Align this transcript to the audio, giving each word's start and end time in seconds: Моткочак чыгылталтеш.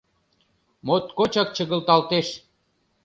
Моткочак 0.85 1.49
чыгылталтеш. 1.55 2.27